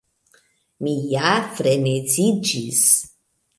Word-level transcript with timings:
Mi 0.85 0.93
ja 1.11 1.35
freneziĝis. 1.59 2.83